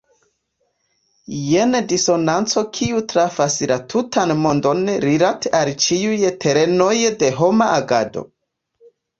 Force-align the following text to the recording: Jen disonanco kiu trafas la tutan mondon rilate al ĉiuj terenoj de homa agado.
Jen 1.49 1.75
disonanco 1.91 2.63
kiu 2.79 3.03
trafas 3.13 3.59
la 3.73 3.77
tutan 3.95 4.35
mondon 4.47 4.81
rilate 5.07 5.55
al 5.61 5.73
ĉiuj 5.87 6.19
terenoj 6.47 6.93
de 7.23 7.31
homa 7.43 7.73
agado. 7.79 8.29